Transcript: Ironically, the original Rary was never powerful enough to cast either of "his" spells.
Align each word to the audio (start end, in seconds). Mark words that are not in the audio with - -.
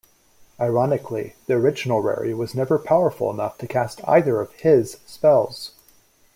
Ironically, 0.59 1.35
the 1.45 1.53
original 1.53 2.01
Rary 2.01 2.33
was 2.33 2.55
never 2.55 2.79
powerful 2.79 3.29
enough 3.29 3.59
to 3.59 3.67
cast 3.67 4.01
either 4.07 4.41
of 4.41 4.51
"his" 4.53 4.97
spells. 5.05 5.73